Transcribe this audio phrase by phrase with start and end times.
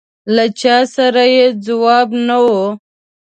[0.35, 2.47] له چا سره یې ځواب نه و.